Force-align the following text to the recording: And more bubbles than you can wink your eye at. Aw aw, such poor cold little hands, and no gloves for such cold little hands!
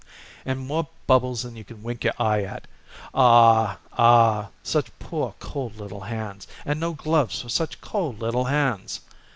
And 0.47 0.65
more 0.65 0.87
bubbles 1.05 1.43
than 1.43 1.55
you 1.55 1.63
can 1.63 1.83
wink 1.83 2.03
your 2.03 2.15
eye 2.17 2.41
at. 2.41 2.65
Aw 3.13 3.77
aw, 3.99 4.47
such 4.63 4.97
poor 4.97 5.35
cold 5.37 5.75
little 5.77 6.01
hands, 6.01 6.47
and 6.65 6.79
no 6.79 6.93
gloves 6.93 7.39
for 7.43 7.49
such 7.49 7.81
cold 7.81 8.17
little 8.19 8.45
hands! 8.45 9.01